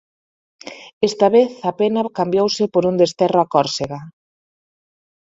[1.09, 3.99] Esta vez a pena cambiouse por un desterro a Córsega.